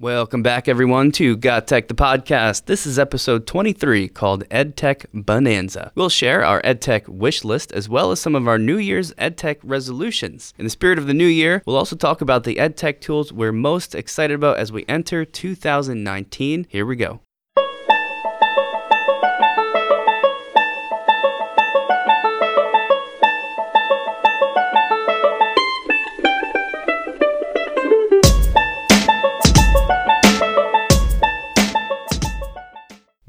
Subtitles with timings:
[0.00, 2.66] Welcome back, everyone, to Got Tech, the podcast.
[2.66, 5.90] This is episode 23 called EdTech Bonanza.
[5.96, 9.56] We'll share our EdTech wish list as well as some of our New Year's EdTech
[9.64, 10.54] resolutions.
[10.56, 13.50] In the spirit of the new year, we'll also talk about the EdTech tools we're
[13.50, 16.68] most excited about as we enter 2019.
[16.70, 17.18] Here we go.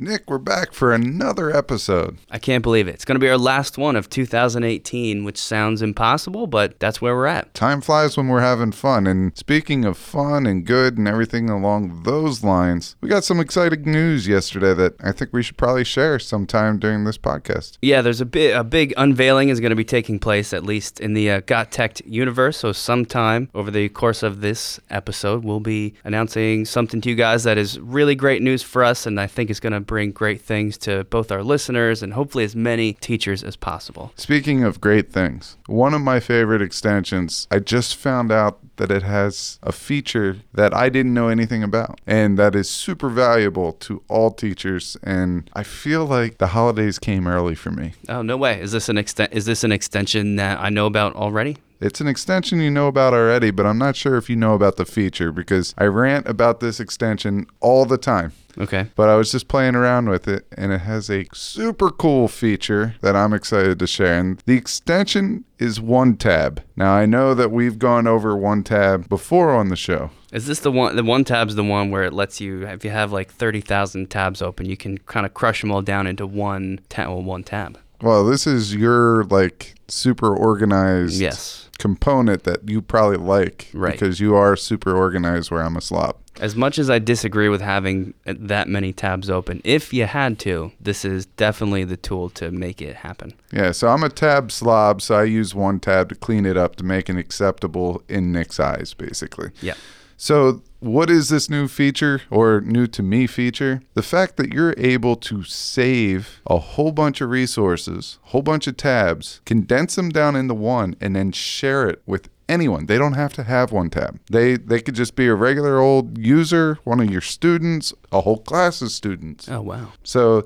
[0.09, 2.17] Nick, we're back for another episode.
[2.31, 2.95] I can't believe it.
[2.95, 7.15] It's going to be our last one of 2018, which sounds impossible, but that's where
[7.15, 7.53] we're at.
[7.53, 9.05] Time flies when we're having fun.
[9.05, 13.83] And speaking of fun and good and everything along those lines, we got some exciting
[13.83, 17.77] news yesterday that I think we should probably share sometime during this podcast.
[17.83, 20.99] Yeah, there's a big a big unveiling is going to be taking place at least
[20.99, 22.57] in the uh, Got Tech universe.
[22.57, 27.43] So sometime over the course of this episode, we'll be announcing something to you guys
[27.43, 30.41] that is really great news for us, and I think is going to bring great
[30.41, 34.11] things to both our listeners and hopefully as many teachers as possible.
[34.15, 39.03] Speaking of great things, one of my favorite extensions, I just found out that it
[39.03, 44.01] has a feature that I didn't know anything about and that is super valuable to
[44.07, 47.93] all teachers and I feel like the holidays came early for me.
[48.07, 48.59] Oh no way!
[48.61, 49.33] Is this an extent?
[49.33, 51.57] Is this an extension that I know about already?
[51.81, 54.75] It's an extension you know about already, but I'm not sure if you know about
[54.75, 58.33] the feature because I rant about this extension all the time.
[58.57, 58.87] Okay.
[58.95, 62.95] But I was just playing around with it, and it has a super cool feature
[62.99, 64.19] that I'm excited to share.
[64.19, 66.61] And the extension is One Tab.
[66.75, 70.11] Now, I know that we've gone over One Tab before on the show.
[70.33, 70.97] Is this the one?
[70.97, 74.11] The one tab's the one where it lets you, if you have like thirty thousand
[74.11, 77.07] tabs open, you can kind of crush them all down into one tab.
[77.07, 77.79] Well, one tab.
[78.01, 81.69] Well, this is your like super organized Yes.
[81.79, 83.93] component that you probably like Right.
[83.93, 86.15] because you are super organized where I'm a slob.
[86.39, 90.39] As much as I disagree with having uh, that many tabs open, if you had
[90.39, 93.33] to, this is definitely the tool to make it happen.
[93.51, 96.77] Yeah, so I'm a tab slob, so I use one tab to clean it up
[96.77, 99.49] to make it acceptable in Nick's eyes, basically.
[99.61, 99.73] Yeah.
[100.21, 103.81] So, what is this new feature or new to me feature?
[103.93, 108.75] The fact that you're able to save a whole bunch of resources, whole bunch of
[108.75, 112.87] tabs, condense them down into one, and then share it with anyone.
[112.87, 114.19] They don't have to have one tab.
[114.29, 118.39] They they could just be a regular old user, one of your students, a whole
[118.39, 119.47] class of students.
[119.47, 119.93] Oh wow.
[120.03, 120.43] So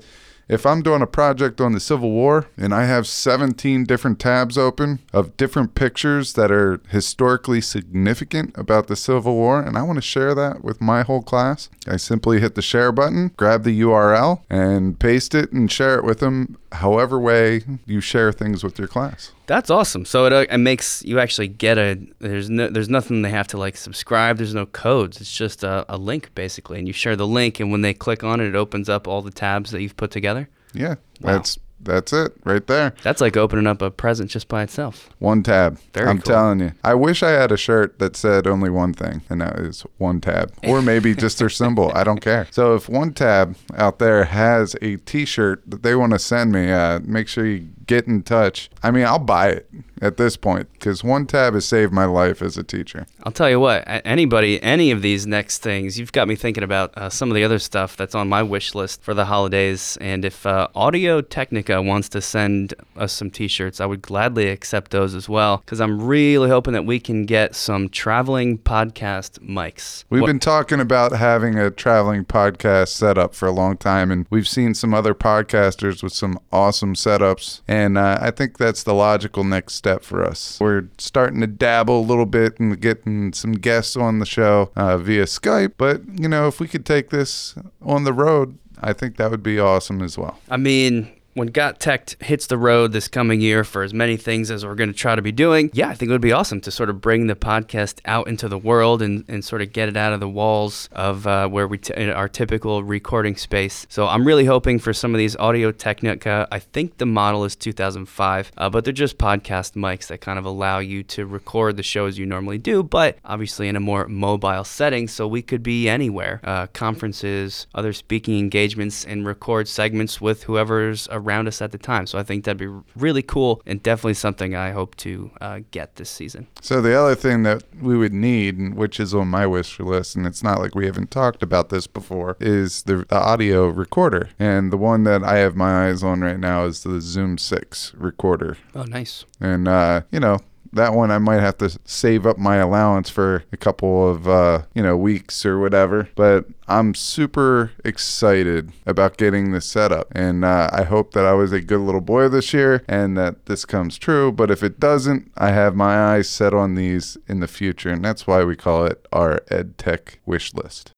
[0.48, 4.58] if I'm doing a project on the Civil War and I have 17 different tabs
[4.58, 9.96] open of different pictures that are historically significant about the Civil War, and I want
[9.96, 13.80] to share that with my whole class, I simply hit the share button, grab the
[13.80, 18.78] URL, and paste it and share it with them however way you share things with
[18.78, 19.32] your class.
[19.46, 20.04] That's awesome.
[20.04, 23.46] So it, uh, it makes you actually get a there's no there's nothing they have
[23.48, 24.38] to like subscribe.
[24.38, 25.20] There's no codes.
[25.20, 28.24] It's just a, a link basically, and you share the link, and when they click
[28.24, 30.33] on it, it opens up all the tabs that you've put together.
[30.74, 31.32] Yeah, Wow.
[31.32, 32.94] that's that's it right there.
[33.02, 35.10] That's like opening up a present just by itself.
[35.18, 35.78] One tab.
[35.92, 36.32] Very I'm cool.
[36.32, 36.72] telling you.
[36.82, 40.22] I wish I had a shirt that said only one thing, and that is one
[40.22, 40.50] tab.
[40.66, 41.92] Or maybe just their symbol.
[41.94, 42.46] I don't care.
[42.52, 46.52] So if one tab out there has a t shirt that they want to send
[46.52, 48.70] me, uh, make sure you get in touch.
[48.82, 49.68] I mean, I'll buy it
[50.00, 53.06] at this point because one tab has saved my life as a teacher.
[53.22, 56.96] I'll tell you what, anybody, any of these next things, you've got me thinking about
[56.96, 59.96] uh, some of the other stuff that's on my wish list for the holidays.
[60.00, 64.48] And if uh, Audio Technica wants to send us some t shirts, I would gladly
[64.48, 69.38] accept those as well because I'm really hoping that we can get some traveling podcast
[69.40, 70.04] mics.
[70.10, 74.26] We've What- been talking about having a traveling podcast setup for a long time, and
[74.30, 77.62] we've seen some other podcasters with some awesome setups.
[77.66, 80.58] And uh, I think that's the logical next step for us.
[80.60, 84.98] We're starting to dabble a little bit and getting some guests on the show uh,
[84.98, 85.74] via Skype.
[85.76, 89.42] But, you know, if we could take this on the road, I think that would
[89.42, 90.38] be awesome as well.
[90.50, 94.52] I mean, when Got Tech hits the road this coming year for as many things
[94.52, 96.60] as we're going to try to be doing, yeah, I think it would be awesome
[96.60, 99.88] to sort of bring the podcast out into the world and, and sort of get
[99.88, 103.84] it out of the walls of uh, where we t- our typical recording space.
[103.90, 106.46] So I'm really hoping for some of these Audio Technica.
[106.52, 110.44] I think the model is 2005, uh, but they're just podcast mics that kind of
[110.44, 114.06] allow you to record the show as you normally do, but obviously in a more
[114.06, 115.08] mobile setting.
[115.08, 121.08] So we could be anywhere, uh, conferences, other speaking engagements, and record segments with whoever's
[121.10, 122.06] around around us at the time.
[122.06, 125.96] So I think that'd be really cool and definitely something I hope to uh, get
[125.96, 126.46] this season.
[126.60, 130.26] So the other thing that we would need, which is on my wish list, and
[130.26, 134.30] it's not like we haven't talked about this before, is the, the audio recorder.
[134.38, 137.94] And the one that I have my eyes on right now is the Zoom 6
[137.96, 138.56] recorder.
[138.74, 139.24] Oh, nice.
[139.40, 140.38] And, uh, you know,
[140.74, 144.62] that one I might have to save up my allowance for a couple of uh,
[144.74, 146.08] you know weeks or whatever.
[146.14, 151.32] But I'm super excited about getting this set up, and uh, I hope that I
[151.32, 154.32] was a good little boy this year and that this comes true.
[154.32, 158.04] But if it doesn't, I have my eyes set on these in the future, and
[158.04, 160.93] that's why we call it our EdTech wish list.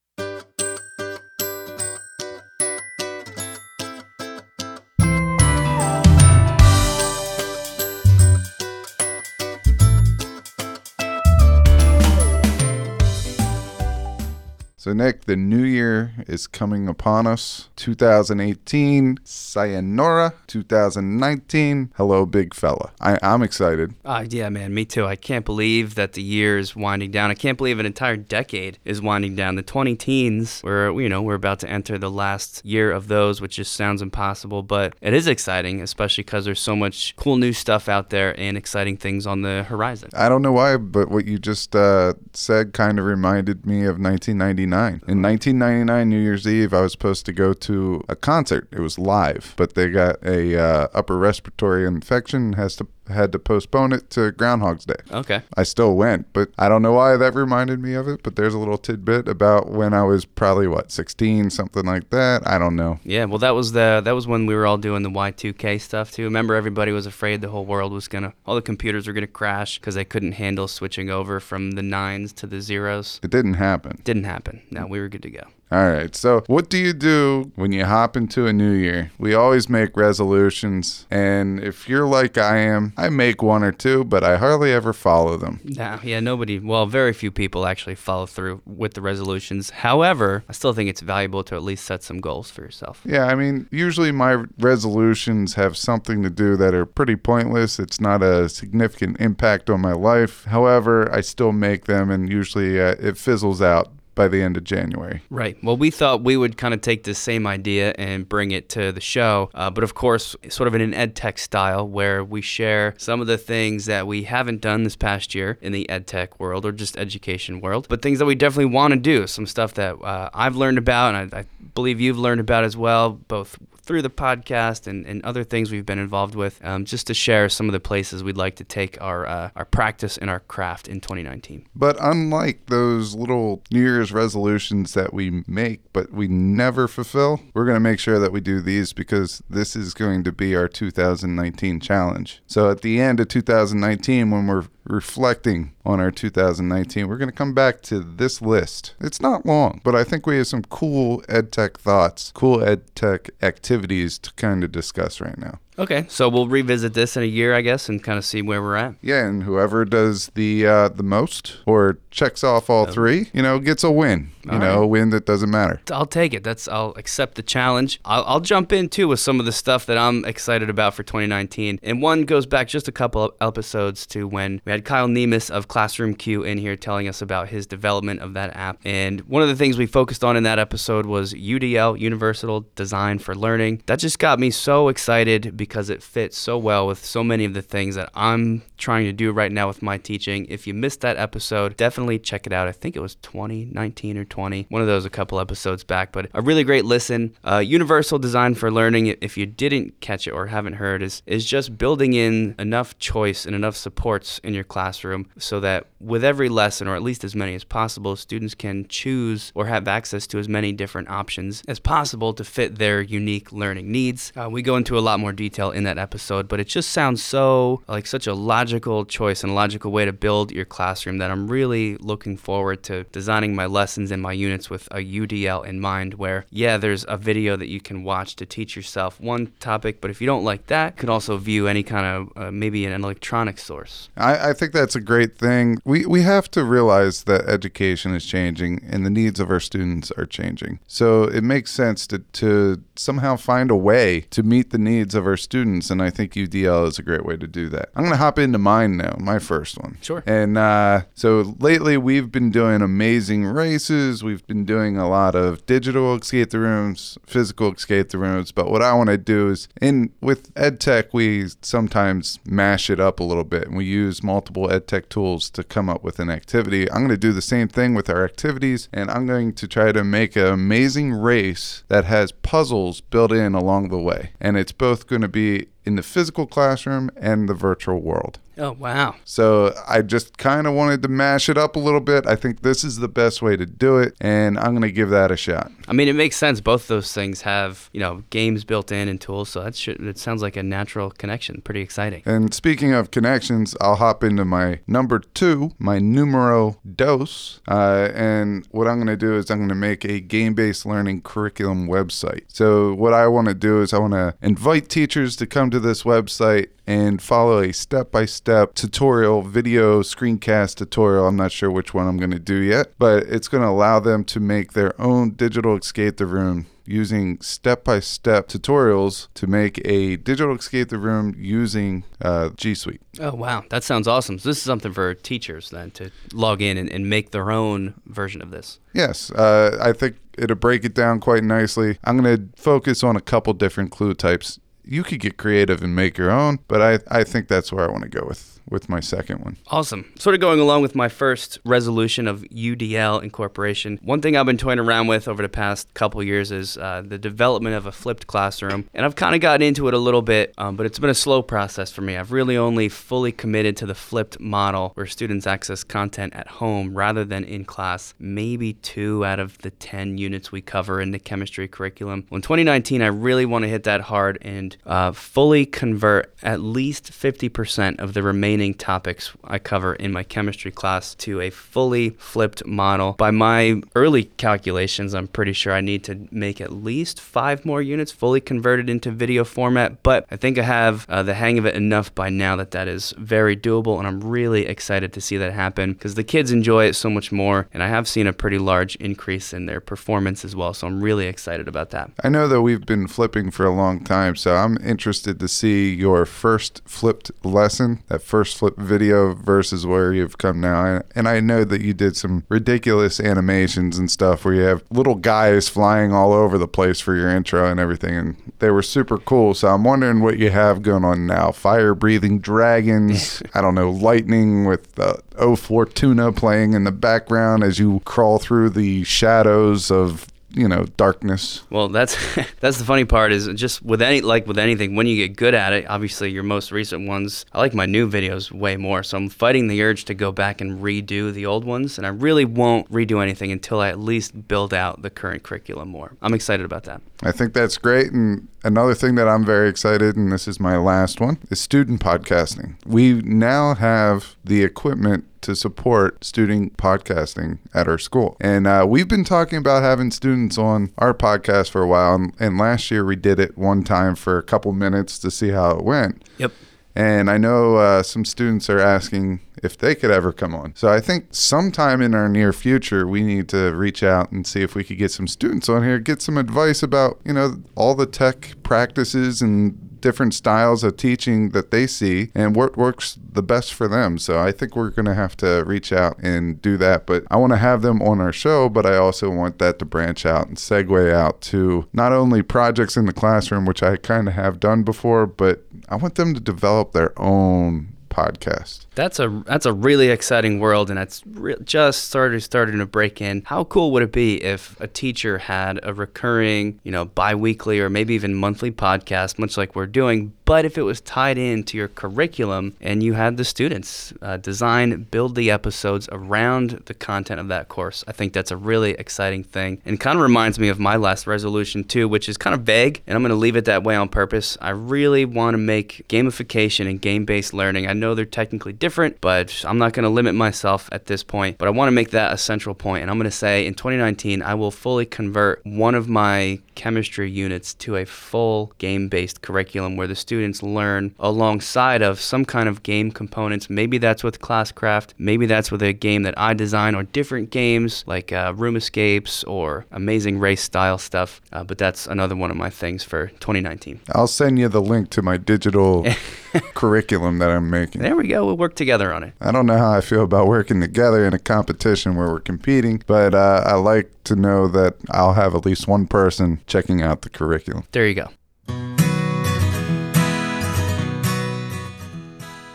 [14.87, 17.71] So, Nick, the new year is coming upon us.
[17.75, 20.35] 2018, Sayonara.
[20.47, 22.93] 2019, hello, big fella.
[23.01, 23.95] I, I'm excited.
[24.05, 25.05] Uh, yeah, man, me too.
[25.05, 27.33] I can't believe that the year is winding down.
[27.33, 29.57] I can't believe an entire decade is winding down.
[29.57, 33.41] The 20 teens, we're, you know, we're about to enter the last year of those,
[33.41, 37.53] which just sounds impossible, but it is exciting, especially because there's so much cool new
[37.53, 40.11] stuff out there and exciting things on the horizon.
[40.15, 43.99] I don't know why, but what you just uh, said kind of reminded me of
[43.99, 44.76] 1999.
[45.09, 48.69] In 1999, New Year's Eve, I was supposed to go to a concert.
[48.73, 52.55] It was live, but they got a uh, upper respiratory infection.
[52.55, 54.97] Has to had to postpone it to Groundhog's Day.
[55.11, 55.43] Okay.
[55.57, 58.23] I still went, but I don't know why that reminded me of it.
[58.23, 62.47] But there's a little tidbit about when I was probably what 16, something like that.
[62.47, 63.01] I don't know.
[63.05, 66.13] Yeah, well, that was the that was when we were all doing the Y2K stuff
[66.13, 66.25] too.
[66.25, 69.79] Remember, everybody was afraid the whole world was gonna, all the computers were gonna crash
[69.79, 73.21] because they couldn't handle switching over from the nines to the zeros.
[73.23, 74.01] It didn't happen.
[74.05, 74.63] Didn't happen.
[74.71, 75.43] No, we were good to go.
[75.71, 76.15] All right.
[76.15, 79.11] So, what do you do when you hop into a new year?
[79.19, 81.07] We always make resolutions.
[81.11, 84.93] And if you're like I am, I make one or two, but I hardly ever
[84.93, 85.61] follow them.
[85.65, 89.71] Nah, yeah, nobody, well, very few people actually follow through with the resolutions.
[89.71, 93.03] However, I still think it's valuable to at least set some goals for yourself.
[93.05, 93.25] Yeah.
[93.27, 97.81] I mean, usually my resolutions have something to do that are pretty pointless.
[97.81, 100.45] It's not a significant impact on my life.
[100.45, 104.65] However, I still make them, and usually uh, it fizzles out by the end of
[104.65, 105.23] January.
[105.31, 105.57] Right.
[105.63, 108.91] Well, we thought we would kind of take this same idea and bring it to
[108.91, 112.41] the show, uh, but of course, sort of in an ed tech style where we
[112.41, 116.09] share some of the things that we haven't done this past year in the ed
[116.09, 119.27] tech world or just education world, but things that we definitely want to do.
[119.27, 122.77] Some stuff that uh, I've learned about and I, I believe you've learned about as
[122.77, 127.07] well, both through the podcast and, and other things we've been involved with, um, just
[127.07, 130.29] to share some of the places we'd like to take our uh, our practice and
[130.29, 131.67] our craft in 2019.
[131.75, 137.65] But unlike those little New Year's resolutions that we make, but we never fulfill, we're
[137.65, 140.69] going to make sure that we do these because this is going to be our
[140.69, 142.43] 2019 challenge.
[142.47, 147.35] So at the end of 2019, when we're reflecting on our 2019, we're going to
[147.35, 148.95] come back to this list.
[149.01, 152.83] It's not long, but I think we have some cool ed tech thoughts, cool ed
[152.95, 153.76] tech activities
[154.19, 155.59] to kind of discuss right now.
[155.79, 158.63] Okay, so we'll revisit this in a year, I guess, and kind of see where
[158.63, 158.95] we're at.
[159.03, 163.59] Yeah, and whoever does the uh, the most or checks off all three, you know,
[163.59, 164.31] gets a win.
[164.45, 164.85] You know, right.
[164.85, 165.81] a win that doesn't matter.
[165.91, 166.45] I'll take it.
[166.45, 168.01] That's I'll accept the challenge.
[168.05, 171.03] I'll, I'll jump in too with some of the stuff that I'm excited about for
[171.03, 171.81] 2019.
[171.83, 175.51] And one goes back just a couple of episodes to when we had Kyle Niemis
[175.51, 178.79] of Classroom Q in here telling us about his development of that app.
[178.85, 183.19] And one of the things we focused on in that episode was UDL, Universal Design
[183.19, 183.83] for Learning.
[183.87, 187.55] That just got me so excited because it fits so well with so many of
[187.55, 190.47] the things that I'm trying to do right now with my teaching.
[190.49, 192.69] If you missed that episode, definitely check it out.
[192.69, 196.29] I think it was 2019 or 20, one of those a couple episodes back, but
[196.35, 197.35] a really great listen.
[197.45, 201.45] Uh, Universal Design for Learning, if you didn't catch it or haven't heard, is, is
[201.45, 206.49] just building in enough choice and enough supports in your classroom so that with every
[206.49, 210.39] lesson, or at least as many as possible, students can choose or have access to
[210.39, 214.33] as many different options as possible to fit their unique learning needs.
[214.37, 217.23] Uh, we go into a lot more detail in that episode, but it just sounds
[217.23, 221.49] so like such a logical choice and logical way to build your classroom that I'm
[221.49, 226.15] really looking forward to designing my lessons and my units with a UDL in mind.
[226.15, 230.11] Where, yeah, there's a video that you can watch to teach yourself one topic, but
[230.11, 232.93] if you don't like that, you can also view any kind of uh, maybe an
[232.93, 234.09] electronic source.
[234.17, 235.79] I, I think that's a great thing.
[235.85, 240.11] We we have to realize that education is changing and the needs of our students
[240.13, 240.81] are changing.
[240.87, 245.27] So it makes sense to, to somehow find a way to meet the needs of
[245.27, 247.91] our students, and I think UDL is a great way to do that.
[247.95, 249.97] I'm going to hop into mine now, my first one.
[250.03, 250.25] Sure.
[250.27, 254.25] And uh, so lately we've been doing amazing races.
[254.25, 258.51] We've been doing a lot of digital escape the rooms, physical escape the rooms.
[258.51, 263.21] But what I want to do is, in with EdTech, we sometimes mash it up
[263.21, 266.91] a little bit, and we use multiple EdTech tools to come up with an activity.
[266.91, 269.93] I'm going to do the same thing with our activities, and I'm going to try
[269.93, 274.73] to make an amazing race that has puzzles built in along the way, and it's
[274.73, 278.39] both going to be in the physical classroom and the virtual world.
[278.59, 279.17] Oh, wow.
[279.25, 282.27] So I just kind of wanted to mash it up a little bit.
[282.27, 285.11] I think this is the best way to do it, and I'm going to give
[285.11, 285.71] that a shot.
[285.89, 286.61] I mean, it makes sense.
[286.61, 290.19] Both those things have, you know, games built in and tools, so that should, it
[290.19, 291.61] sounds like a natural connection.
[291.61, 292.23] Pretty exciting.
[292.25, 297.61] And speaking of connections, I'll hop into my number two, my numero dos.
[297.69, 300.87] Uh, and what I'm going to do is I'm going to make a game based
[300.87, 302.45] learning curriculum website.
[302.49, 305.76] So, what I want to do is I want to invite teachers to come to
[305.79, 311.27] this website and follow a step by step tutorial, video screencast tutorial.
[311.27, 314.01] I'm not sure which one I'm going to do yet, but it's going to allow
[314.01, 319.47] them to make their own digital escape the room using step by step tutorials to
[319.47, 323.01] make a digital escape the room using uh, G Suite.
[323.21, 323.65] Oh, wow.
[323.71, 324.39] That sounds awesome.
[324.39, 327.95] So, this is something for teachers then to log in and, and make their own
[328.07, 328.79] version of this.
[328.93, 331.99] Yes, uh, I think it'll break it down quite nicely.
[332.05, 334.59] I'm going to focus on a couple different clue types.
[334.87, 337.91] You could get creative and make your own, but I, I think that's where I
[337.91, 339.57] want to go with with my second one.
[339.69, 340.13] Awesome.
[340.19, 343.99] Sort of going along with my first resolution of UDL incorporation.
[344.03, 347.19] One thing I've been toying around with over the past couple years is uh, the
[347.19, 350.53] development of a flipped classroom, and I've kind of gotten into it a little bit,
[350.59, 352.17] um, but it's been a slow process for me.
[352.17, 356.97] I've really only fully committed to the flipped model where students access content at home
[356.97, 358.15] rather than in class.
[358.19, 362.27] Maybe two out of the ten units we cover in the chemistry curriculum.
[362.31, 366.61] Well, in 2019, I really want to hit that hard and uh, fully convert at
[366.61, 372.11] least 50% of the remaining topics I cover in my chemistry class to a fully
[372.11, 373.13] flipped model.
[373.13, 377.83] By my early calculations, I'm pretty sure I need to make at least five more
[377.83, 381.67] units fully converted into video format, but I think I have uh, the hang of
[381.67, 385.37] it enough by now that that is very doable, and I'm really excited to see
[385.37, 388.33] that happen because the kids enjoy it so much more, and I have seen a
[388.33, 392.11] pretty large increase in their performance as well, so I'm really excited about that.
[392.25, 395.95] I know that we've been flipping for a long time, so I'm interested to see
[395.95, 401.03] your first flipped lesson, that first flip video versus where you've come now.
[401.15, 405.15] And I know that you did some ridiculous animations and stuff where you have little
[405.15, 409.19] guys flying all over the place for your intro and everything, and they were super
[409.19, 409.55] cool.
[409.55, 411.53] So I'm wondering what you have going on now.
[411.53, 417.63] Fire breathing dragons, I don't know, lightning with uh, O Fortuna playing in the background
[417.63, 420.27] as you crawl through the shadows of
[420.57, 421.63] you know darkness.
[421.71, 422.17] Well that's
[422.61, 425.55] that's the funny part is just with any like with anything when you get good
[425.55, 429.03] at it obviously your most recent ones i like my new videos way more.
[429.03, 432.11] So i'm fighting the urge to go back and redo the old ones and i
[432.11, 436.17] really won't redo anything until i at least build out the current curriculum more.
[436.23, 437.03] I'm excited about that.
[437.23, 440.77] I think that's great and another thing that i'm very excited and this is my
[440.77, 447.87] last one is student podcasting we now have the equipment to support student podcasting at
[447.87, 448.37] our school.
[448.41, 452.17] And uh, we've been talking about having students on our podcast for a while.
[452.17, 455.51] And, and last year we did it one time for a couple minutes to see
[455.51, 456.25] how it went.
[456.39, 456.53] Yep.
[456.97, 460.75] And I know uh, some students are asking if they could ever come on.
[460.77, 464.63] So I think sometime in our near future, we need to reach out and see
[464.63, 467.95] if we could get some students on here, get some advice about, you know, all
[467.95, 473.43] the tech practices and different styles of teaching that they see and what works the
[473.43, 474.19] best for them.
[474.19, 477.07] So I think we're going to have to reach out and do that.
[477.07, 479.85] But I want to have them on our show, but I also want that to
[479.85, 484.29] branch out and segue out to not only projects in the classroom, which I kind
[484.29, 488.86] of have done before, but I want them to develop their own podcast.
[488.97, 493.21] That's a that's a really exciting world, and it's re- just started starting to break
[493.21, 493.43] in.
[493.45, 497.91] How cool would it be if a teacher had a recurring, you know, biweekly or
[497.91, 501.89] maybe even monthly podcast, much like we're doing, but if it was tied into your
[501.89, 507.49] curriculum and you had the students uh, design, build the episodes around the content of
[507.49, 510.79] that course, I think that's a really exciting thing, and kind of reminds me of
[510.79, 513.67] my last resolution too, which is kind of vague, and I'm going to leave it
[513.67, 514.57] that way on purpose.
[514.63, 517.87] I really want to make gamification and game-based learning.
[517.89, 518.86] I know they're technically different,
[519.21, 521.59] but I'm not going to limit myself at this point.
[521.59, 523.75] But I want to make that a central point, and I'm going to say in
[523.75, 529.43] 2019 I will fully convert one of my chemistry units to a full game based
[529.43, 533.69] curriculum where the students learn alongside of some kind of game components.
[533.69, 538.05] Maybe that's with Classcraft, maybe that's with a game that I design, or different games
[538.07, 541.41] like uh, Room Escapes or Amazing Race style stuff.
[541.53, 544.01] Uh, but that's another one of my things for 2019.
[544.13, 546.07] I'll send you the link to my digital
[546.75, 548.03] curriculum that I'm making.
[548.03, 548.47] There we go.
[548.47, 549.35] We'll work together on it.
[549.41, 553.03] I don't know how I feel about working together in a competition where we're competing,
[553.07, 557.23] but uh, I like to know that I'll have at least one person checking out
[557.23, 557.85] the curriculum.
[557.93, 558.29] There you go.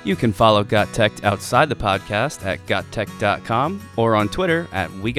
[0.03, 5.13] You can follow Got Tech outside the podcast at gottech.com or on Twitter at We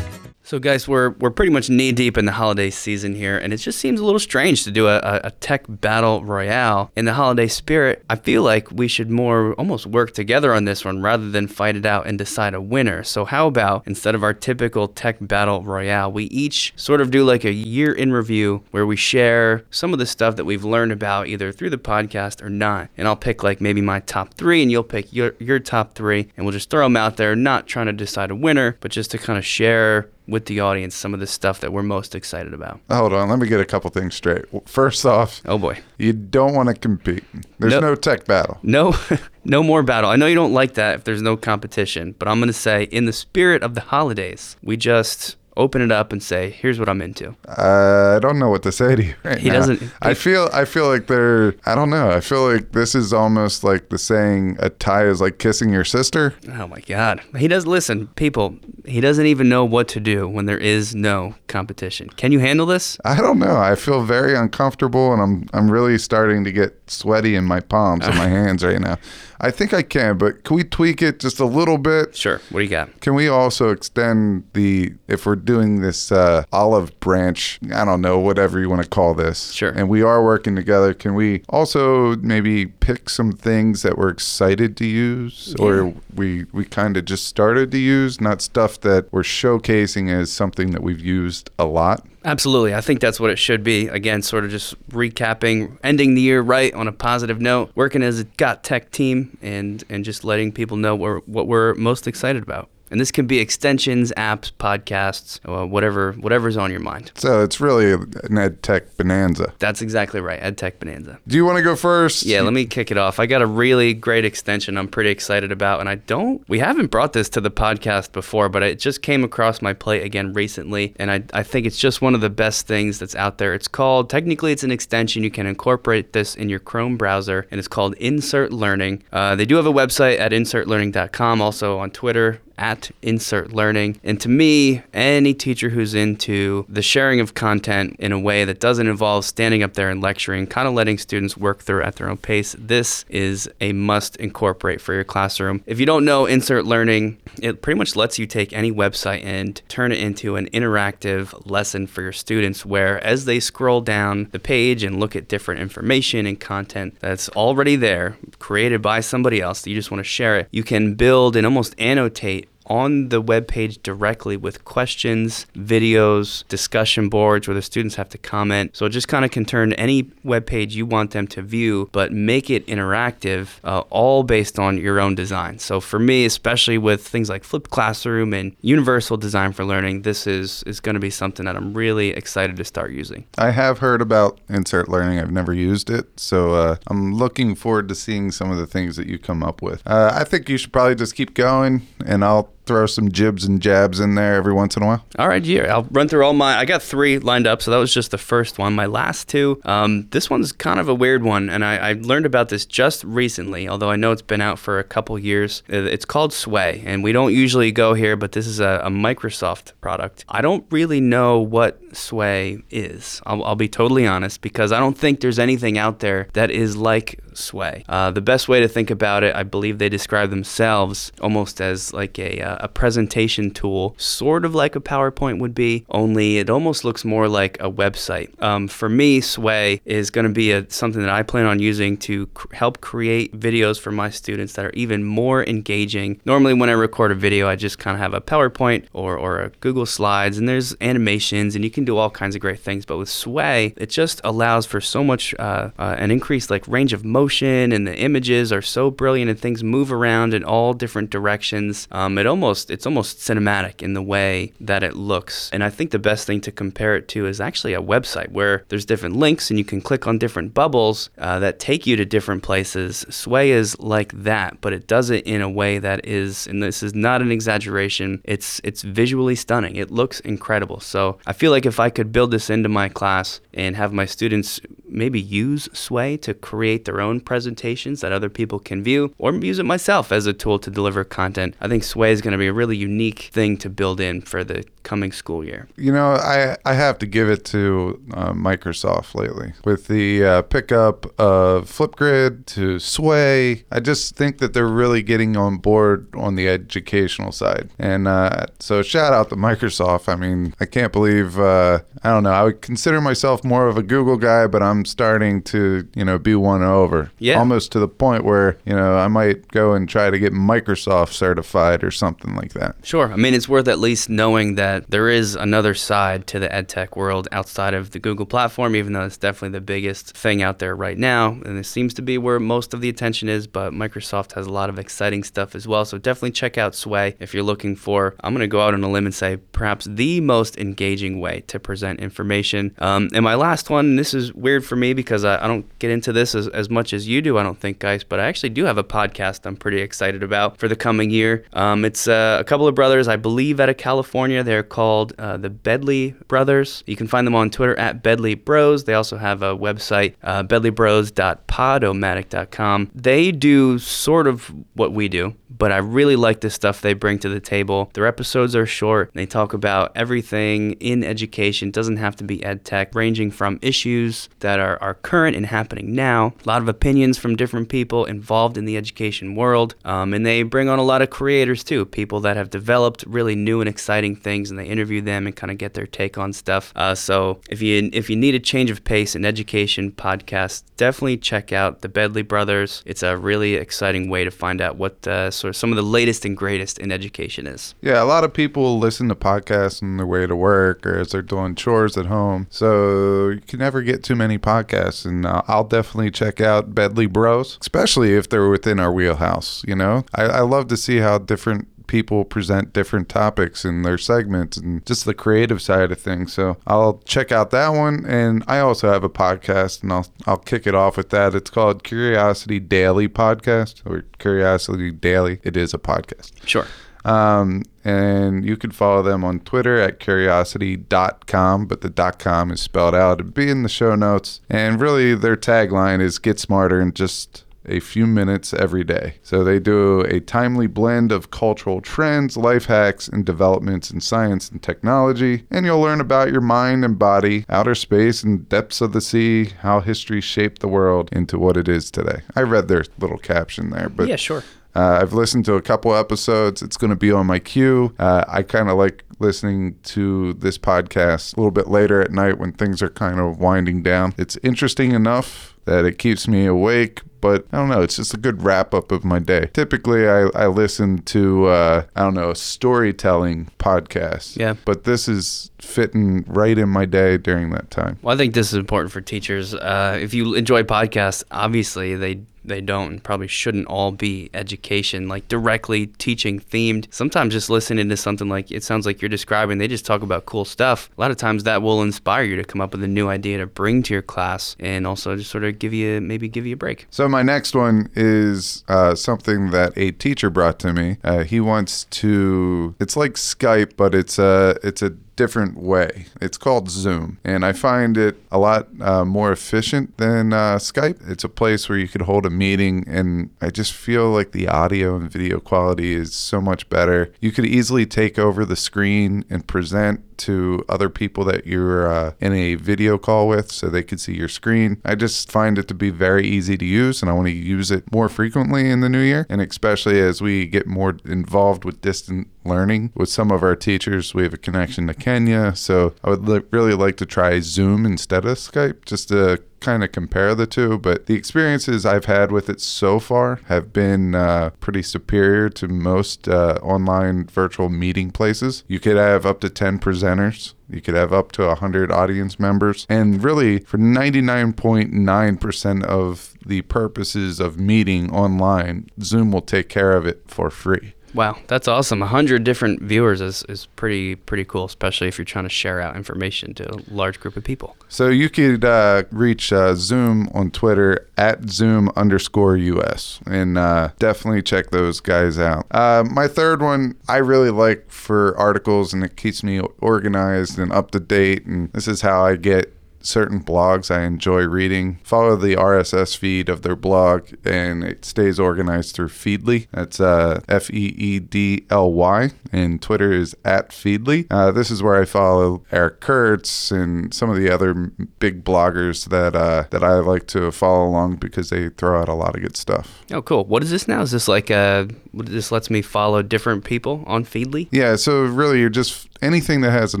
[0.50, 3.58] So, guys, we're we're pretty much knee deep in the holiday season here, and it
[3.58, 7.46] just seems a little strange to do a, a, tech battle royale in the holiday
[7.46, 8.04] spirit.
[8.10, 11.76] I feel like we should more almost work together on this one rather than fight
[11.76, 13.04] it out and decide a winner.
[13.04, 17.22] So, how about instead of our typical tech battle royale, we each sort of do
[17.22, 20.90] like a year in review where we share some of the stuff that we've learned
[20.90, 22.88] about either through the podcast or not.
[22.96, 26.26] And I'll pick like maybe my top three, and you'll pick your your top three,
[26.36, 29.12] and we'll just throw them out there, not trying to decide a winner, but just
[29.12, 32.54] to kind of share with the audience some of the stuff that we're most excited
[32.54, 32.80] about.
[32.90, 34.44] Hold on, let me get a couple things straight.
[34.68, 35.78] First off, Oh boy.
[35.98, 37.24] you don't want to compete.
[37.58, 37.80] There's No.
[37.80, 38.58] no tech battle.
[38.62, 38.94] No
[39.44, 40.08] no more battle.
[40.10, 42.84] I know you don't like that if there's no competition, but I'm going to say
[42.84, 46.88] in the spirit of the holidays, we just open it up and say, "Here's what
[46.88, 49.56] I'm into." Uh, I don't know what to say to you right He now.
[49.56, 50.48] doesn't- I feel.
[50.52, 51.54] I feel like they're.
[51.66, 52.10] I don't know.
[52.10, 55.84] I feel like this is almost like the saying a tie is like kissing your
[55.84, 56.34] sister.
[56.52, 57.20] Oh my god.
[57.36, 58.56] He does listen, people.
[58.86, 62.08] He doesn't even know what to do when there is no competition.
[62.10, 62.98] Can you handle this?
[63.04, 63.56] I don't know.
[63.56, 65.48] I feel very uncomfortable, and I'm.
[65.52, 68.98] I'm really starting to get sweaty in my palms and my hands right now.
[69.42, 72.14] I think I can, but can we tweak it just a little bit?
[72.14, 72.42] Sure.
[72.50, 73.00] What do you got?
[73.00, 77.58] Can we also extend the if we're doing this uh, olive branch?
[77.74, 79.52] I don't know, whatever you want to call this.
[79.52, 79.70] Sure.
[79.70, 80.92] And we are working together.
[80.92, 86.66] Can we also maybe pick some things that we're excited to use, or we we
[86.66, 91.00] kind of just started to use, not stuff that we're showcasing as something that we've
[91.00, 92.06] used a lot?
[92.24, 92.74] Absolutely.
[92.74, 93.88] I think that's what it should be.
[93.88, 98.20] Again, sort of just recapping, ending the year right on a positive note, working as
[98.20, 102.06] a Got Tech team and and just letting people know what we're, what we're most
[102.06, 102.68] excited about.
[102.90, 107.12] And this can be extensions, apps, podcasts, uh, whatever whatever's on your mind.
[107.14, 109.52] So it's really an ed tech bonanza.
[109.58, 110.40] That's exactly right.
[110.40, 111.18] ed tech Bonanza.
[111.26, 112.24] Do you want to go first?
[112.24, 113.20] Yeah, let me kick it off.
[113.20, 116.90] I got a really great extension I'm pretty excited about, and I don't, we haven't
[116.90, 120.94] brought this to the podcast before, but it just came across my plate again recently,
[120.96, 123.54] and I, I think it's just one of the best things that's out there.
[123.54, 125.22] It's called, technically, it's an extension.
[125.22, 129.02] You can incorporate this in your Chrome browser, and it's called Insert Learning.
[129.12, 133.98] Uh, they do have a website at insertlearning.com, also on Twitter at Insert Learning.
[134.04, 138.60] And to me, any teacher who's into the sharing of content in a way that
[138.60, 142.08] doesn't involve standing up there and lecturing, kind of letting students work through at their
[142.08, 145.64] own pace, this is a must incorporate for your classroom.
[145.66, 149.60] If you don't know Insert Learning, it pretty much lets you take any website and
[149.68, 154.38] turn it into an interactive lesson for your students where as they scroll down the
[154.38, 159.62] page and look at different information and content that's already there, created by somebody else
[159.62, 163.20] that you just want to share it, you can build and almost annotate on the
[163.20, 168.76] web page directly with questions, videos, discussion boards where the students have to comment.
[168.76, 171.90] So it just kind of can turn any web page you want them to view,
[171.92, 175.58] but make it interactive, uh, all based on your own design.
[175.58, 180.26] So for me, especially with things like flipped classroom and universal design for learning, this
[180.26, 183.26] is is going to be something that I'm really excited to start using.
[183.36, 185.18] I have heard about insert learning.
[185.18, 188.94] I've never used it, so uh, I'm looking forward to seeing some of the things
[188.96, 189.82] that you come up with.
[189.84, 193.60] Uh, I think you should probably just keep going, and I'll throw some jibs and
[193.60, 195.04] jabs in there every once in a while.
[195.18, 196.56] All right, yeah, I'll run through all my.
[196.56, 198.74] I got three lined up, so that was just the first one.
[198.74, 202.26] My last two, um, this one's kind of a weird one, and I, I learned
[202.26, 203.68] about this just recently.
[203.68, 205.62] Although I know it's been out for a couple years.
[205.72, 208.90] Uh, It's called Sway, and we don't usually go here, but this is a, a
[208.90, 210.24] Microsoft product.
[210.28, 213.20] I don't really know what Sway is.
[213.26, 216.76] I'll, I'll be totally honest because I don't think there's anything out there that is
[216.76, 217.84] like Sway.
[217.88, 221.92] Uh, the best way to think about it, I believe they describe themselves almost as
[221.92, 226.50] like a, uh, a presentation tool, sort of like a PowerPoint would be, only it
[226.50, 228.30] almost looks more like a website.
[228.42, 231.96] Um, for me, Sway is going to be a, something that I plan on using
[231.98, 236.20] to cr- help create videos for my students that are even more engaging.
[236.24, 239.40] Normally, when I record a video, I just kind of have a PowerPoint or, or
[239.40, 242.84] a Google Slides, and there's animations, and you can do all kinds of great things.
[242.84, 246.92] But with Sway, it just allows for so much uh, uh, an increased like range
[246.92, 250.72] of motion motion and the images are so brilliant and things move around in all
[250.74, 251.86] different directions.
[251.92, 255.48] Um, it almost it's almost cinematic in the way that it looks.
[255.52, 258.64] And I think the best thing to compare it to is actually a website where
[258.68, 262.04] there's different links and you can click on different bubbles uh, that take you to
[262.04, 263.06] different places.
[263.10, 266.82] Sway is like that, but it does it in a way that is, and this
[266.82, 268.20] is not an exaggeration.
[268.24, 269.76] It's it's visually stunning.
[269.76, 270.80] It looks incredible.
[270.80, 274.04] So I feel like if I could build this into my class and have my
[274.04, 279.32] students maybe use Sway to create their own presentations that other people can view, or
[279.34, 281.54] use it myself as a tool to deliver content.
[281.60, 284.44] I think Sway is going to be a really unique thing to build in for
[284.44, 285.68] the coming school year.
[285.76, 290.42] You know, I I have to give it to uh, Microsoft lately with the uh,
[290.42, 293.64] pickup of Flipgrid to Sway.
[293.70, 298.46] I just think that they're really getting on board on the educational side, and uh,
[298.58, 300.08] so shout out to Microsoft.
[300.08, 302.32] I mean, I can't believe uh, I don't know.
[302.32, 306.18] I would consider myself more of a Google guy, but I'm starting to you know
[306.18, 307.10] be won over.
[307.18, 307.38] Yeah.
[307.38, 311.12] almost to the point where you know I might go and try to get Microsoft
[311.12, 312.76] certified or something like that.
[312.82, 313.12] Sure.
[313.12, 316.96] I mean, it's worth at least knowing that there is another side to the edtech
[316.96, 320.76] world outside of the Google platform, even though it's definitely the biggest thing out there
[320.76, 321.32] right now.
[321.32, 324.52] And it seems to be where most of the attention is, but Microsoft has a
[324.52, 325.84] lot of exciting stuff as well.
[325.84, 328.82] So definitely check out Sway if you're looking for, I'm going to go out on
[328.84, 332.74] a limb and say, perhaps the most engaging way to present information.
[332.78, 335.66] Um, and my last one, and this is weird for me because I, I don't
[335.78, 338.26] get into this as, as much as you do, I don't think, guys, but I
[338.26, 341.44] actually do have a podcast I'm pretty excited about for the coming year.
[341.52, 344.42] Um, it's uh, a couple of brothers, I believe, out of California.
[344.42, 346.82] They're called uh, the Bedley Brothers.
[346.86, 348.84] You can find them on Twitter at Bedley Bros.
[348.84, 352.90] They also have a website, uh, bedleybros.podomatic.com.
[352.94, 357.18] They do sort of what we do, but I really like the stuff they bring
[357.20, 357.90] to the table.
[357.94, 359.10] Their episodes are short.
[359.14, 361.68] They talk about everything in education.
[361.68, 365.46] It doesn't have to be ed tech, ranging from issues that are, are current and
[365.46, 369.74] happening now, a lot of opinions from different people involved in the education world.
[369.84, 373.34] Um, and they bring on a lot of creators too, people that have developed really
[373.34, 376.32] new and exciting things, and they interview them and kind of get their take on
[376.32, 376.72] stuff.
[376.76, 381.16] Uh, so if you if you need a change of pace in education podcast, definitely
[381.16, 382.82] check out the Bedley Brothers.
[382.86, 385.82] It's a really exciting way to find out what uh, sort of some of the
[385.82, 387.74] latest and greatest in education is.
[387.80, 391.12] Yeah, a lot of people listen to podcasts on their way to work or as
[391.12, 392.46] they're doing chores at home.
[392.50, 395.04] So you can never get too many podcasts.
[395.04, 399.62] And uh, I'll definitely check out Bedley Bros, especially if they're within our wheelhouse.
[399.66, 403.98] You know, I, I love to see how different people present different topics in their
[403.98, 406.32] segments and just the creative side of things.
[406.32, 408.06] So I'll check out that one.
[408.06, 411.34] And I also have a podcast and I'll, I'll kick it off with that.
[411.34, 415.40] It's called Curiosity Daily Podcast or Curiosity Daily.
[415.42, 416.30] It is a podcast.
[416.46, 416.66] Sure.
[417.04, 422.60] Um, and you can follow them on Twitter at curiosity.com, but the dot com is
[422.60, 423.18] spelled out.
[423.18, 424.42] It'd be in the show notes.
[424.48, 429.14] And really, their tagline is get smarter and just a few minutes every day.
[429.22, 434.50] So they do a timely blend of cultural trends, life hacks, and developments in science
[434.50, 435.44] and technology.
[435.50, 439.50] And you'll learn about your mind and body, outer space, and depths of the sea,
[439.60, 442.22] how history shaped the world into what it is today.
[442.34, 444.42] I read their little caption there, but yeah, sure.
[444.74, 446.62] uh, I've listened to a couple episodes.
[446.62, 447.94] It's going to be on my queue.
[447.98, 452.38] Uh, I kind of like listening to this podcast a little bit later at night
[452.38, 454.14] when things are kind of winding down.
[454.16, 457.82] It's interesting enough that it keeps me awake, but I don't know.
[457.82, 459.50] It's just a good wrap up of my day.
[459.52, 464.36] Typically, I, I listen to, uh, I don't know, a storytelling podcast.
[464.36, 464.54] Yeah.
[464.64, 467.98] But this is fitting right in my day during that time.
[468.02, 469.54] Well, I think this is important for teachers.
[469.54, 475.08] Uh, if you enjoy podcasts, obviously they they don't and probably shouldn't all be education,
[475.08, 476.86] like directly teaching themed.
[476.92, 480.26] Sometimes just listening to something like it sounds like you're describing, they just talk about
[480.26, 480.90] cool stuff.
[480.98, 483.38] A lot of times that will inspire you to come up with a new idea
[483.38, 486.54] to bring to your class and also just sort of give you maybe give you
[486.54, 486.86] a break.
[486.90, 490.98] So my next one is uh, something that a teacher brought to me.
[491.02, 492.74] Uh, he wants to.
[492.80, 496.06] It's like Skype, but it's a it's a different way.
[496.22, 500.98] It's called Zoom, and I find it a lot uh, more efficient than uh, Skype.
[501.10, 504.48] It's a place where you could hold a meeting, and I just feel like the
[504.48, 507.12] audio and video quality is so much better.
[507.20, 512.12] You could easily take over the screen and present to other people that you're uh,
[512.20, 514.80] in a video call with so they could see your screen.
[514.84, 517.70] I just find it to be very easy to use and I want to use
[517.70, 519.26] it more frequently in the new year.
[519.28, 524.14] And especially as we get more involved with distant learning with some of our teachers,
[524.14, 525.54] we have a connection to Kenya.
[525.56, 529.84] So I would li- really like to try Zoom instead of Skype just to kind
[529.84, 534.14] of compare the two, but the experiences I've had with it so far have been
[534.14, 538.64] uh, pretty superior to most uh, online virtual meeting places.
[538.66, 540.54] You could have up to 10 presenters.
[540.68, 542.86] You could have up to 100 audience members.
[542.88, 550.06] And really, for 99.9% of the purposes of meeting online, Zoom will take care of
[550.06, 550.94] it for free.
[551.14, 552.02] Wow, that's awesome.
[552.02, 555.80] A hundred different viewers is, is pretty pretty cool, especially if you're trying to share
[555.80, 557.76] out information to a large group of people.
[557.88, 563.90] So you could uh, reach uh, Zoom on Twitter at Zoom underscore US and uh,
[563.98, 565.66] definitely check those guys out.
[565.70, 570.72] Uh, my third one I really like for articles and it keeps me organized and
[570.72, 571.46] up to date.
[571.46, 574.98] And this is how I get certain blogs I enjoy reading.
[575.02, 579.66] Follow the RSS feed of their blog, and it stays organized through Feedly.
[579.72, 584.26] That's uh, F E E D L Y, and Twitter is at Feedly.
[584.30, 589.08] Uh, this is where I follow Eric Curts and some of the other big bloggers
[589.08, 592.42] that uh, that I like to follow along because they throw out a lot of
[592.42, 593.04] good stuff.
[593.10, 593.44] Oh, cool.
[593.44, 594.02] What is this now?
[594.02, 597.68] Is this like uh, this lets me follow different people on Feedly?
[597.70, 600.00] Yeah, so really you're just anything that has an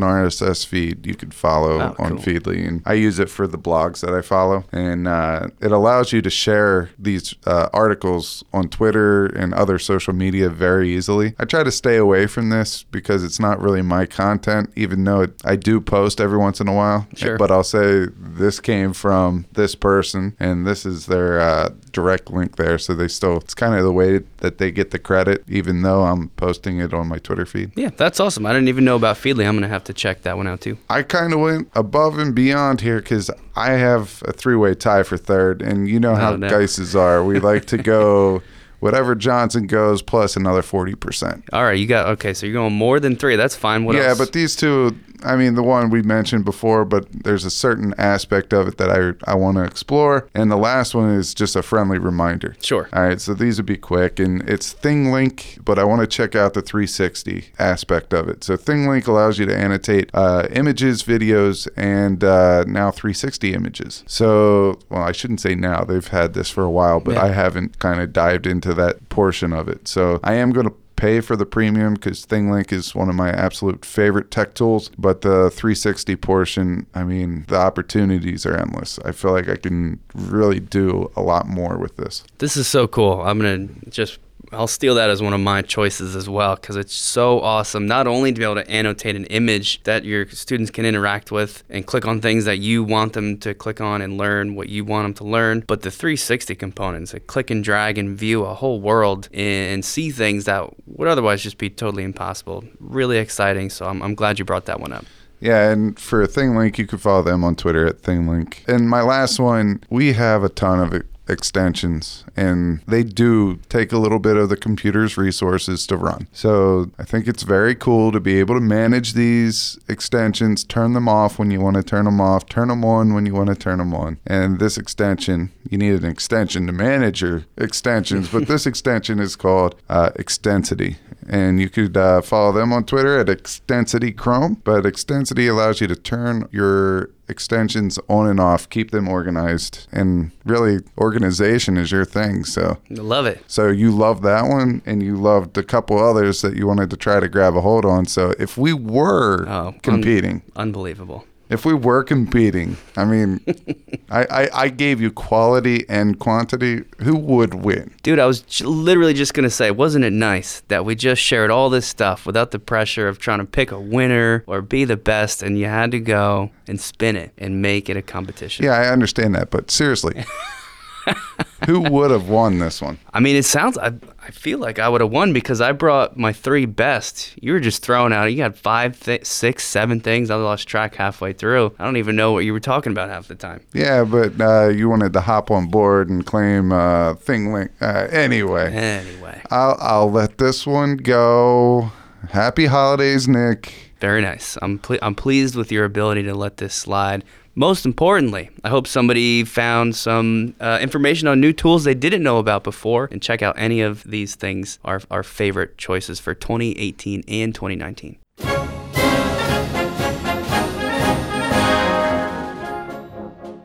[0.00, 2.18] RSS feed you could follow Oh, on cool.
[2.18, 6.12] Feedly, and I use it for the blogs that I follow, and uh, it allows
[6.12, 11.34] you to share these uh, articles on Twitter and other social media very easily.
[11.38, 15.22] I try to stay away from this because it's not really my content, even though
[15.22, 17.06] it, I do post every once in a while.
[17.14, 17.36] Sure.
[17.38, 22.56] But I'll say this came from this person, and this is their uh, direct link
[22.56, 25.82] there, so they still it's kind of the way that they get the credit, even
[25.82, 27.72] though I'm posting it on my Twitter feed.
[27.76, 28.46] Yeah, that's awesome.
[28.46, 29.46] I didn't even know about Feedly.
[29.46, 30.78] I'm gonna have to check that one out too.
[30.88, 35.16] I kind of went above and beyond here because I have a three-way tie for
[35.16, 36.48] third, and you know how no.
[36.48, 37.24] Geises are.
[37.24, 38.42] We like to go
[38.80, 41.44] whatever Johnson goes plus another forty percent.
[41.52, 42.32] All right, you got okay.
[42.34, 43.36] So you're going more than three.
[43.36, 43.84] That's fine.
[43.84, 44.18] What Yeah, else?
[44.18, 48.52] but these two, I mean, the one we mentioned before, but there's a certain aspect
[48.52, 51.62] of it that I I want to explore, and the last one is just a
[51.62, 52.56] friendly reminder.
[52.60, 52.88] Sure.
[52.92, 56.34] All right, so these would be quick, and it's ThingLink, but I want to check
[56.34, 58.44] out the 360 aspect of it.
[58.44, 64.04] So ThingLink allows you to annotate uh, images, videos, and uh, now 360 images.
[64.06, 67.24] So, well, I shouldn't say now; they've had this for a while, but Yeah.
[67.24, 69.88] I haven't kind of dived into that portion of it.
[69.88, 73.30] So I am going to pay for the premium because ThingLink is one of my
[73.30, 74.90] absolute favorite tech tools.
[74.98, 78.98] But the 360 portion, I mean, the opportunities are endless.
[79.04, 82.22] I feel like I can really do a lot more with this.
[82.38, 83.22] This is so cool.
[83.22, 84.18] I'm gonna just
[84.52, 87.86] I'll steal that as one of my choices as well because it's so awesome.
[87.86, 91.62] Not only to be able to annotate an image that your students can interact with
[91.70, 94.84] and click on things that you want them to click on and learn what you
[94.84, 98.54] want them to learn, but the 360 components, like click and drag and view a
[98.54, 102.64] whole world and see things that would otherwise just be totally impossible.
[102.80, 103.70] Really exciting.
[103.70, 105.04] So I'm, I'm glad you brought that one up.
[105.40, 108.68] Yeah, and for ThingLink, you can follow them on Twitter at ThingLink.
[108.68, 113.98] And my last one, we have a ton of extensions, and they do take a
[113.98, 116.28] little bit of the computer's resources to run.
[116.32, 121.08] So I think it's very cool to be able to manage these extensions, turn them
[121.08, 123.54] off when you want to turn them off, turn them on when you want to
[123.54, 124.18] turn them on.
[124.26, 129.36] And this extension, you need an extension to manage your extensions, but this extension is
[129.36, 130.96] called uh, Extensity.
[131.32, 134.60] And you could uh, follow them on Twitter at Extensity Chrome.
[134.64, 140.32] But Extensity allows you to turn your extensions on and off, keep them organized, and
[140.44, 142.42] really organization is your thing.
[142.44, 143.44] So, Love it.
[143.46, 146.96] so you loved that one, and you loved a couple others that you wanted to
[146.96, 148.06] try to grab a hold on.
[148.06, 151.24] So, if we were Oh, un- competing, Unbelievable.
[151.50, 153.40] If we were competing, I mean,
[154.10, 156.84] I, I I gave you quality and quantity.
[157.00, 157.92] Who would win?
[158.02, 161.20] Dude, I was j- literally just going to say, wasn't it nice that we just
[161.20, 164.84] shared all this stuff without the pressure of trying to pick a winner or be
[164.84, 168.64] the best and you had to go and spin it and make it a competition?
[168.64, 170.24] Yeah, I understand that, but seriously,
[171.66, 172.98] who would have won this one?
[173.12, 173.92] I mean, it sounds, I,
[174.26, 177.34] I feel like I would have won because I brought my three best.
[177.42, 180.30] You were just throwing out, you had five, th- six, seven things.
[180.30, 181.74] I lost track halfway through.
[181.78, 183.60] I don't even know what you were talking about half the time.
[183.72, 187.70] Yeah, but uh, you wanted to hop on board and claim uh, ThingLink.
[187.80, 191.92] Uh, anyway, Anyway, I'll I'll let this one go.
[192.30, 193.72] Happy holidays, Nick.
[194.00, 194.56] very nice.
[194.62, 197.24] I'm, ple- I'm pleased with your ability to let this slide.
[197.54, 202.38] Most importantly, I hope somebody found some uh, information on new tools they didn't know
[202.38, 207.24] about before and check out any of these things, our, our favorite choices for 2018
[207.26, 208.18] and 2019.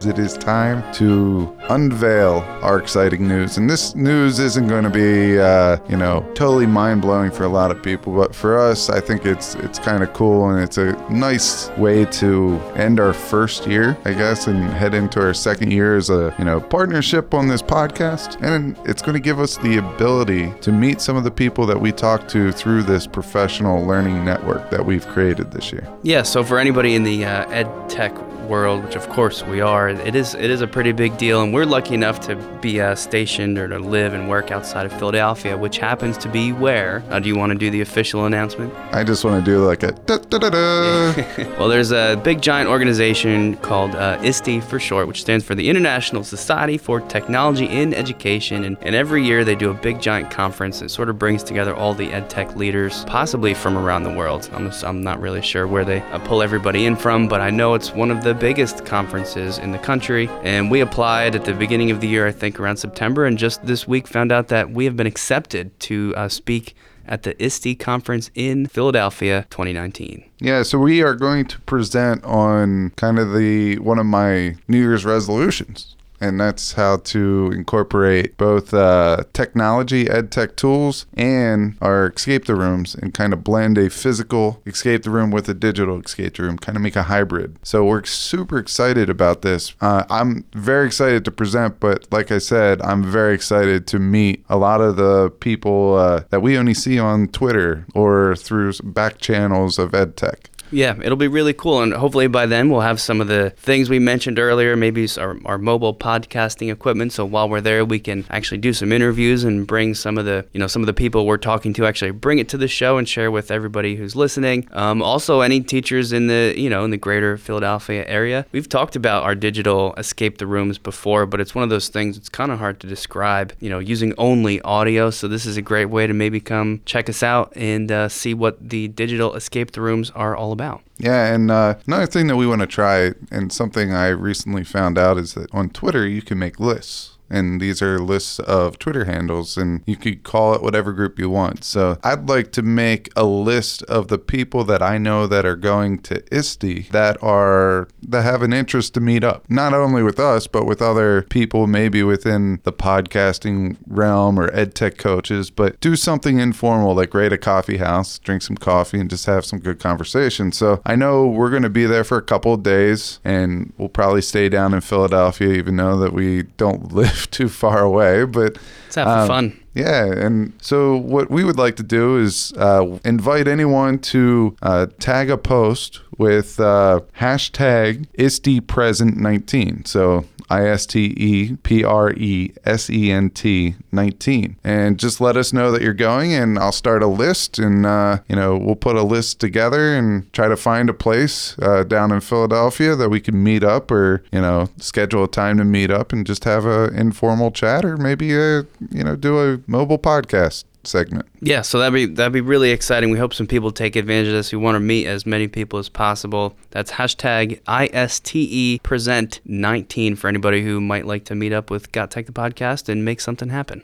[0.06, 3.58] It is time to unveil our exciting news.
[3.58, 7.50] And this news isn't going to be, uh, you know, totally mind blowing for a
[7.50, 10.78] lot of people, but for us, I think it's it's kind of cool and it's
[10.78, 15.72] a nice way to end our first year, I guess, and head into our second
[15.72, 18.42] year as a you know partnership on this podcast.
[18.42, 21.80] And it's going to give us the ability to meet some of the people that
[21.80, 25.88] we talk to through this professional learning network that we've created this year.
[26.04, 28.14] Yeah, so for anybody in the uh, ed tech
[28.48, 31.54] world, which of course we are, it is it is a pretty big deal, and
[31.54, 35.58] we're lucky enough to be uh, stationed or to live and work outside of Philadelphia,
[35.58, 37.04] which happens to be where.
[37.10, 38.74] Uh, do you want to do the official announcement?
[38.92, 41.14] I just want to do like a da da da da.
[41.58, 45.70] well, there's a big giant organization called uh, ISTE for short, which stands for the
[45.70, 50.30] International Society for Technology in Education, and, and every year they do a big giant
[50.30, 54.14] conference that sort of brings together all the ed tech leaders, possibly from around the
[54.14, 54.50] world.
[54.54, 57.74] I'm, I'm not really sure where they uh, pull everybody in from, but I know
[57.74, 60.30] it's one of the biggest conferences in the country.
[60.44, 63.66] And we applied at the beginning of the year, I think around September, and just
[63.66, 66.76] this week found out that we have been accepted to uh, speak
[67.08, 70.24] at the ISTE conference in Philadelphia 2019.
[70.40, 74.80] Yeah, so we are going to present on kind of the one of my New
[74.80, 82.08] Year's resolutions and that's how to incorporate both uh, technology, ed tech tools, and our
[82.08, 86.00] escape the rooms and kind of blend a physical escape the room with a digital
[86.00, 87.58] escape the room, kind of make a hybrid.
[87.64, 89.74] So we're super excited about this.
[89.82, 94.46] Uh, I'm very excited to present, but like I said, I'm very excited to meet
[94.50, 99.18] a lot of the people uh, that we only see on Twitter or through back
[99.20, 100.50] channels of ed tech.
[100.72, 101.82] Yeah, it'll be really cool.
[101.82, 105.38] And hopefully by then we'll have some of the things we mentioned earlier, maybe our,
[105.46, 107.14] our mobile podcasting equipment.
[107.14, 110.46] So while we're there, we can actually do some interviews and bring some of the,
[110.54, 112.98] you know, some of the people we're talking to actually bring it to the show
[112.98, 114.68] and share with everybody who's listening.
[114.72, 118.46] Um, also, any teachers in the, you know, in the greater Philadelphia area.
[118.52, 122.18] We've talked about our digital escape the rooms before, but it's one of those things
[122.18, 125.10] it's kind of hard to describe, you know, using only audio.
[125.10, 128.34] So this is a great way to maybe come check us out and uh, see
[128.34, 130.82] what the digital escape the rooms are all about.
[130.98, 134.98] Yeah, and uh, another thing that we want to try, and something I recently found
[134.98, 139.06] out, is that on Twitter you can make lists and these are lists of Twitter
[139.06, 141.64] handles, and you could call it whatever group you want.
[141.64, 145.56] So I'd like to make a list of the people that I know that are
[145.56, 150.20] going to ISTE that are that have an interest to meet up, not only with
[150.20, 155.50] us but with other people, maybe within the podcasting realm or ed tech coaches.
[155.50, 159.46] But do something informal, like rate a coffee house, drink some coffee, and just have
[159.46, 160.52] some good conversation.
[160.52, 163.90] So I know we're going to be there for a couple of days, and we'll
[163.90, 168.26] probably stay down in Philadelphia, even though that we don't live live too far away,
[168.26, 168.58] but
[168.88, 169.60] it's have um, fun.
[169.74, 174.88] Yeah, and so what we would like to do is uh, invite anyone to uh,
[175.00, 179.88] tag a post with uh, hashtag ISTEpresent19.
[179.88, 184.58] So I S T E P R E S E N T 19.
[184.64, 187.58] And just let us know that you're going, and I'll start a list.
[187.60, 191.58] And, uh, you know, we'll put a list together and try to find a place
[191.60, 195.58] uh, down in Philadelphia that we can meet up or, you know, schedule a time
[195.58, 199.40] to meet up and just have an informal chat or maybe, a, you know, do
[199.40, 201.28] a mobile podcast segment.
[201.42, 203.10] Yeah, so that'd be that'd be really exciting.
[203.10, 204.52] We hope some people take advantage of this.
[204.52, 206.58] We want to meet as many people as possible.
[206.72, 212.12] That's hashtag ISTE present 19 for anybody who might like to meet up with Got
[212.12, 213.84] Tech the podcast and make something happen.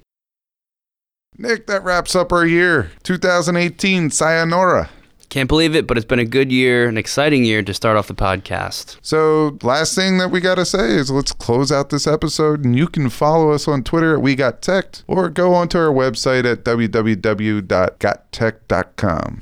[1.37, 2.91] Nick, that wraps up our year.
[3.03, 4.89] 2018, sayonara.
[5.31, 8.07] Can't believe it, but it's been a good year, an exciting year to start off
[8.07, 8.97] the podcast.
[9.01, 12.65] So, last thing that we got to say is let's close out this episode.
[12.65, 15.87] And you can follow us on Twitter at We Got Tech or go onto our
[15.87, 19.41] website at www.gottech.com.